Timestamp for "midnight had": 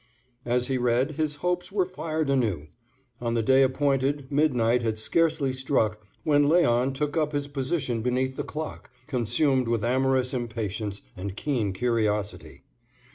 4.31-4.97